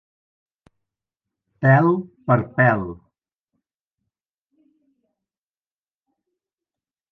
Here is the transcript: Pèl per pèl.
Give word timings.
Pèl 1.65 1.89
per 2.29 2.39
pèl. 2.55 2.81